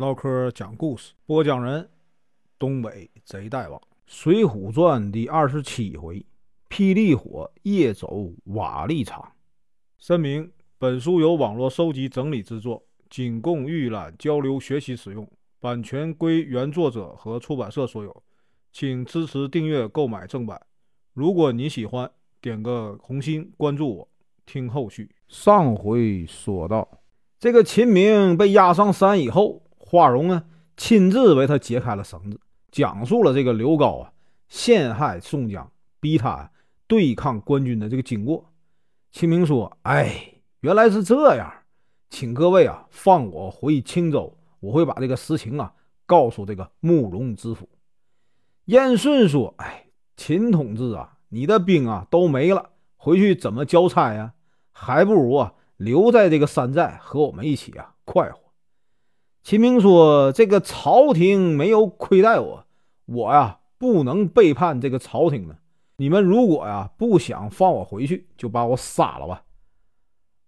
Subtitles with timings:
[0.00, 1.86] 唠嗑讲故事，播讲人：
[2.58, 6.24] 东北贼大王，《水浒传》第二十七回：
[6.70, 9.30] 霹雳火夜走瓦砾场。
[9.98, 18.22] 声明：本书由网络收集整理制作，仅供预览、交流、学习使用，版权归原作者和出版社所有，
[18.72, 20.58] 请支持订阅、购买正版。
[21.12, 22.10] 如果你喜欢，
[22.40, 24.08] 点个红心，关注我，
[24.46, 25.10] 听后续。
[25.28, 26.88] 上回说到，
[27.38, 30.44] 这个秦明被押上山以后，华容呢
[30.76, 32.38] 亲自为他解开了绳子，
[32.70, 34.12] 讲述了这个刘高啊
[34.48, 36.48] 陷害宋江，逼他
[36.86, 38.52] 对抗官军的这个经过。
[39.10, 41.52] 秦明说：“哎，原来是这样，
[42.08, 45.74] 请各位啊放我回青州，我会把这个实情啊
[46.06, 47.68] 告诉这个慕容知府。”
[48.66, 49.86] 燕顺说：“哎，
[50.16, 54.34] 秦同志啊。”你的兵啊都没了，回去怎么交差呀？
[54.72, 58.49] 还不如啊留在这个山寨和我们一起啊快活。
[59.42, 62.64] 秦明说：“这个朝廷没有亏待我，
[63.06, 65.56] 我呀不能背叛这个朝廷的。
[65.96, 69.44] 你们如果呀不想放我回去，就把我杀了吧。”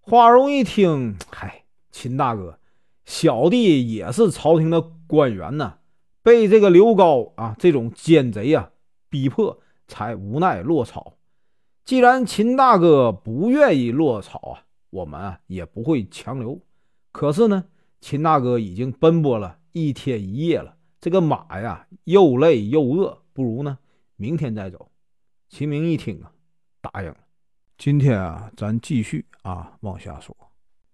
[0.00, 2.58] 花荣一听，嗨，秦大哥，
[3.04, 5.74] 小弟也是朝廷的官员呢，
[6.22, 8.70] 被这个刘高啊这种奸贼啊
[9.08, 9.58] 逼迫。
[9.88, 11.18] 才无奈落草。
[11.84, 16.58] 既然秦大哥不愿意落草啊，我们啊也不会强留。
[17.10, 17.64] 可是呢，
[18.02, 23.78] 秦大哥已经奔波了一天一夜了，这个马呀又累又饿，不如呢
[24.16, 24.90] 明天再走。
[25.48, 26.30] 秦明一听啊，
[26.80, 27.16] 答应了。
[27.78, 30.36] 今天啊，咱继续啊往下说。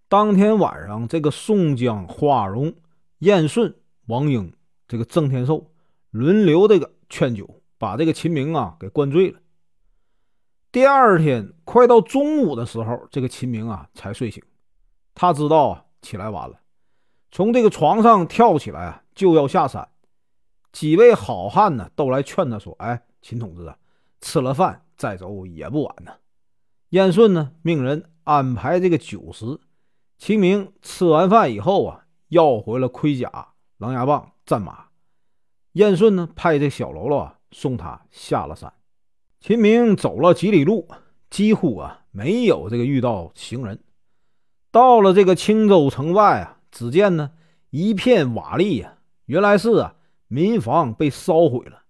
[0.06, 2.72] 当天晚上，这个宋江、花荣、
[3.20, 3.74] 燕顺、
[4.06, 4.52] 王英、
[4.86, 5.72] 这个郑天寿
[6.10, 7.62] 轮流这个劝酒。
[7.80, 9.38] 把这个秦明啊给灌醉了。
[10.72, 14.42] 第二天快到中午的时候，这个秦明啊才睡醒。
[15.14, 16.58] 他知道啊起来晚了，
[17.30, 19.88] 从这个床上跳起来啊就要下山。
[20.72, 23.76] 几位好汉呢都来劝他说：“哎，秦同志啊，
[24.20, 26.12] 吃了饭再走也不晚呢。”
[26.90, 29.60] 燕顺呢命人安排这个酒食。
[30.18, 33.48] 秦明吃完饭以后啊，要回了盔甲、
[33.78, 34.86] 狼牙棒、战马。
[35.72, 37.34] 燕顺呢派这小喽啰啊。
[37.50, 38.70] 送他下了山，
[39.40, 40.86] 秦明走了几里路，
[41.30, 43.82] 几乎啊没有这个遇到行人。
[44.70, 47.30] 到了这个青州城外啊，只见呢
[47.70, 49.94] 一片瓦砾呀，原来是啊
[50.26, 51.82] 民房被烧毁了，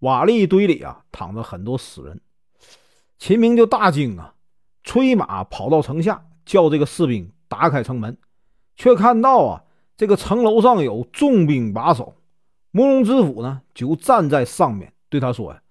[0.00, 2.20] 瓦砾堆里啊躺着很多死人。
[3.18, 4.34] 秦明就大惊啊，
[4.82, 8.16] 催马跑到城下，叫这个士兵打开城门，
[8.76, 9.64] 却看到啊
[9.96, 12.14] 这个城楼上有重兵把守，
[12.70, 14.92] 慕容知府呢就站在上面。
[15.08, 15.62] 对他说：“呀，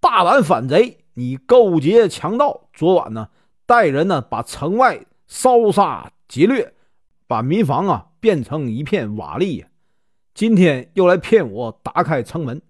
[0.00, 0.98] 大胆反贼！
[1.14, 3.28] 你勾结强盗，昨晚呢
[3.66, 6.74] 带人呢把城外烧杀劫掠，
[7.32, 9.64] 把民房啊变成一片瓦砾。
[10.34, 12.60] 今天又来骗我打开城门。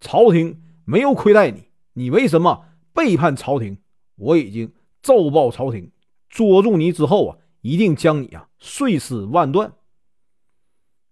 [0.00, 3.78] 朝廷没有亏待你，你为什么背叛朝廷？
[4.16, 5.92] 我已经奏报朝廷，
[6.28, 9.72] 捉住你之后啊，一定将你啊碎尸万段。”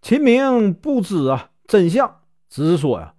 [0.02, 3.14] 秦明不知啊真相，只是说呀。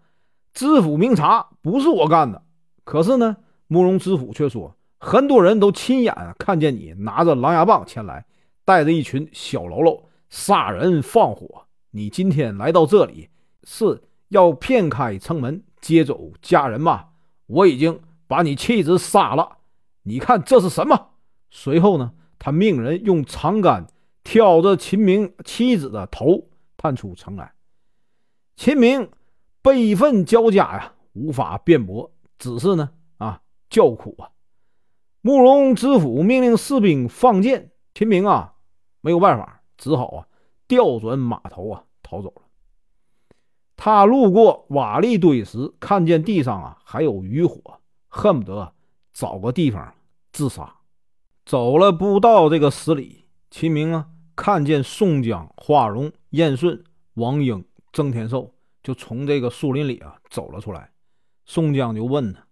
[0.53, 2.43] 知府明察不是我干的，
[2.83, 3.37] 可是呢，
[3.67, 8.25] 慕容知府却说，很多人都亲眼看见你拿着狼牙棒前来，
[8.67, 11.67] 带着一群小喽啰杀人放火。
[11.91, 13.29] 你今天来到这里
[13.63, 17.05] 是要骗开城门，接走家人吗？
[17.45, 17.97] 我已经
[18.27, 19.59] 把你妻子杀了，
[20.03, 21.11] 你看这是什么？
[21.49, 23.87] 随后呢，他命人用长杆
[24.21, 27.53] 挑着秦明妻子的头，探出城来。
[28.57, 29.09] 秦明。
[29.59, 34.31] 悲愤交加呀，无法辩驳，只是呢啊叫苦啊。
[35.19, 38.53] 慕容知府命令士兵放箭，秦明啊
[39.01, 40.27] 没有办法，只好啊
[40.67, 42.41] 调转马头啊逃走了。
[43.75, 48.73] 他路过瓦砾堆时，看见地上啊还有余火，恨不得
[49.13, 49.93] 找个地方
[50.31, 50.77] 自杀。
[51.45, 56.83] 走了不到这个十里，秦明啊看见宋江、花荣、燕顺、
[57.13, 58.53] 王英、郑天寿。
[58.83, 60.91] 就从这个树林里啊走了出来，
[61.45, 62.47] 宋江就问他：“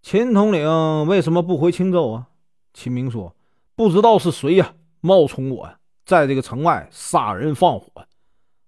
[0.00, 2.28] 秦统领为什么不回青州啊？”
[2.72, 3.34] 秦明说
[3.74, 5.70] ：“不知道是谁呀，冒充我，
[6.06, 7.86] 在这个城外杀人放火。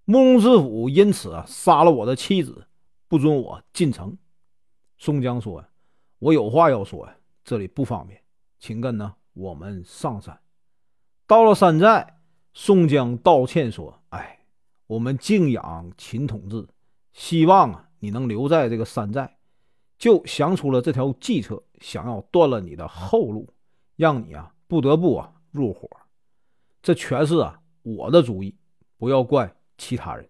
[0.05, 2.67] 慕容知府因此啊杀了我的妻子，
[3.07, 4.15] 不准我进城。”
[4.99, 5.65] 宋江说
[6.19, 8.21] ：“我有话要说呀，这里不方便，
[8.59, 10.39] 请跟呢我们上山。”
[11.25, 12.19] 到了山寨，
[12.53, 14.33] 宋江道歉说：“哎。”
[14.87, 16.67] 我们敬仰秦统治，
[17.11, 19.35] 希望啊你能留在这个山寨，
[19.97, 23.49] 就想出了这条计策，想要断了你的后路，
[23.95, 25.89] 让你啊不得不啊入伙。
[26.85, 28.55] 这全是啊我的主意，
[28.99, 30.23] 不要怪其他人。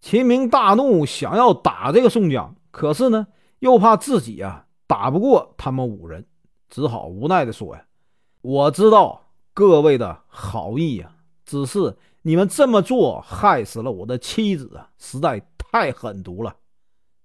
[0.00, 3.28] 秦明大怒，想要打这个宋江，可是呢，
[3.60, 6.26] 又怕自己啊打不过他们五人，
[6.68, 7.84] 只好无奈的说：“呀，
[8.40, 11.14] 我知道各位的好意呀，
[11.44, 16.56] 只是你们这么做害死了我的妻子啊，实在太狠毒了。”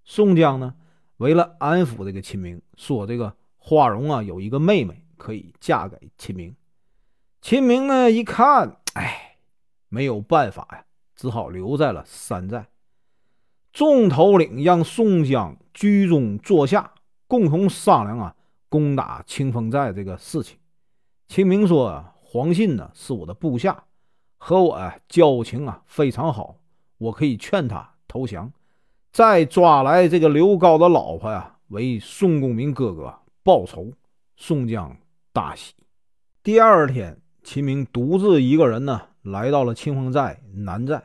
[0.06, 0.75] 宋江呢，
[1.18, 6.56] 为了安抚这个秦明，说：“这个花荣啊，有一个妹妹可以嫁给秦明。”
[7.44, 9.36] 秦明呢，一看，哎，
[9.90, 10.86] 没有办法呀。
[11.13, 12.68] 只好留在了山寨。
[13.74, 16.94] 众头领让宋江居中坐下，
[17.28, 18.34] 共同商量啊，
[18.69, 20.57] 攻打清风寨这个事情。
[21.28, 23.84] 秦明说：“黄信呢是我的部下，
[24.38, 26.56] 和我啊交情啊非常好，
[26.98, 28.54] 我可以劝他投降，
[29.12, 33.13] 再抓来这个刘高的老婆呀，为宋公明哥哥
[33.44, 33.92] 报仇。”
[34.38, 34.96] 宋江
[35.34, 35.74] 大喜。
[36.42, 41.04] 第二天，秦明独自一个人呢，来到了清风寨南寨。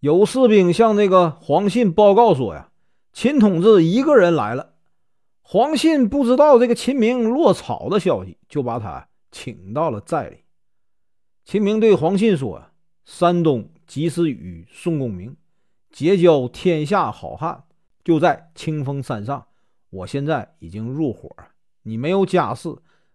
[0.00, 2.70] 有士兵向这个黄信报告说：“呀，
[3.12, 4.74] 秦同志一个人来了。”
[5.42, 10.38] 黄信不知道这个秦明落草的消息，就把他请到了寨里。
[11.44, 12.62] 秦明对黄信说
[13.04, 15.36] ：“山东及时雨宋公明
[15.90, 17.64] 结交天下好汉，
[18.04, 19.46] 就在清风山上。
[19.90, 21.34] 我现在已经入伙，
[21.82, 22.68] 你没有家室，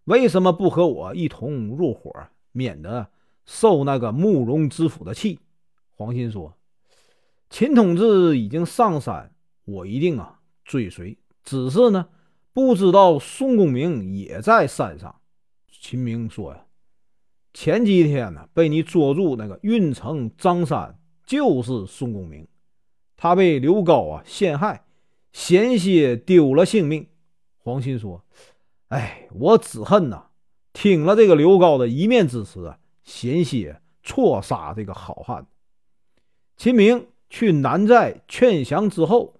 [0.05, 2.11] 为什么不和我一同入伙，
[2.51, 3.07] 免得
[3.45, 5.39] 受那个慕容知府的气？”
[5.95, 6.55] 黄信说。
[7.49, 9.31] 秦同志已经上山，
[9.65, 11.15] 我一定啊追随。
[11.43, 12.07] 只是呢，
[12.51, 15.21] 不知道宋公明也在山上。
[15.69, 16.65] 秦明说呀
[17.53, 20.97] ：“前几天呢，被你捉住那个运城张三
[21.27, 22.47] 就是宋公明，
[23.15, 24.83] 他被刘高啊陷害，
[25.31, 27.07] 险些丢了性命。”
[27.61, 28.25] 黄信说
[28.93, 30.27] ：“哎，我只恨呐，
[30.71, 35.47] 听了这个刘高的一面之词，险些错杀这个好汉。”
[36.57, 37.07] 秦明。
[37.29, 39.37] 去南寨劝降之后，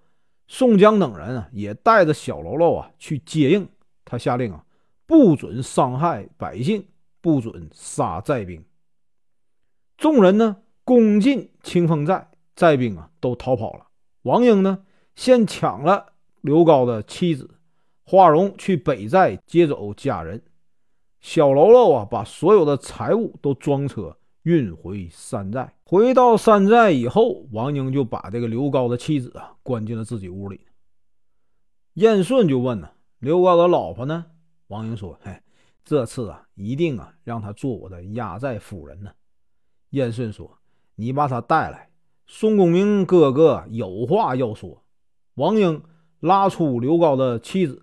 [0.48, 3.68] 宋江等人啊也带着小喽啰啊去接应。
[4.04, 4.64] 他下令啊，
[5.06, 6.88] 不准伤害百姓，
[7.20, 8.64] 不准杀寨兵。
[9.96, 13.86] 众人呢攻进清风寨，寨兵啊都逃跑了。
[14.22, 14.84] 王英呢
[15.14, 17.48] 先抢了刘高的妻子，
[18.04, 20.42] 花荣去北寨接走家人，
[21.20, 24.16] 小喽啰啊把所有的财物都装车。
[24.42, 30.60] 运回山寨，回到山寨以后，王英就把这个刘高的妻子啊关进了自己屋里。
[31.94, 32.90] 燕顺就问呢
[33.20, 34.26] ：“刘高的老婆呢？”
[34.68, 35.40] 王英说：“嘿，
[35.82, 39.12] 这次啊，一定啊让她做我的压寨夫人呢。”
[39.92, 40.58] 燕顺说
[40.96, 41.88] ：“你把她带来，
[42.26, 44.84] 宋公明哥哥有话要说。”
[45.36, 45.82] 王英
[46.20, 47.80] 拉出刘高的妻子，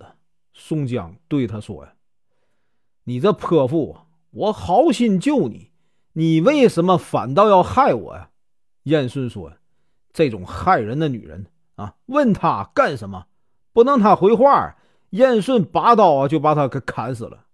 [0.52, 1.94] 宋江对他说：“呀，
[3.04, 3.98] 你这泼妇，
[4.30, 5.70] 我好心救你。”
[6.14, 8.28] 你为什么反倒要害我呀？
[8.82, 9.50] 燕顺说
[10.12, 11.46] ：“这种害人的女人
[11.76, 13.26] 啊，问她干什么？
[13.72, 14.76] 不等她回话，
[15.10, 17.46] 燕顺拔刀啊就把他给砍死了。”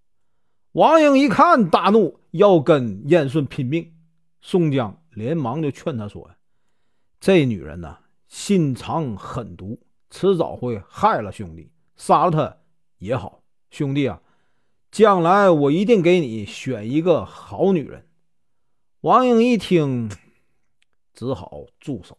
[0.73, 3.95] 王英一看大怒，要跟燕顺拼命。
[4.41, 6.37] 宋江连忙就劝他说：“呀
[7.21, 9.81] 这女人呐，心肠狠毒，
[10.11, 12.57] 迟早会害了兄弟，杀了她
[12.99, 13.43] 也好。
[13.71, 14.23] 兄弟啊，
[14.91, 18.07] 将来我一定给你选一个好女人。”
[19.03, 20.11] 王英一听，
[21.15, 22.19] 只好住手。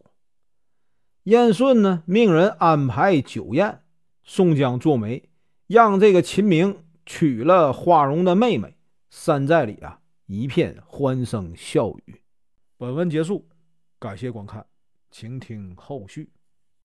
[1.24, 3.84] 燕顺呢，命人安排酒宴，
[4.24, 5.30] 宋江做媒，
[5.68, 8.78] 让这个秦明娶了花荣的妹妹。
[9.10, 12.22] 山寨里啊，一片欢声笑语。
[12.78, 13.48] 本文结束，
[14.00, 14.66] 感谢观看，
[15.12, 16.30] 请听后续。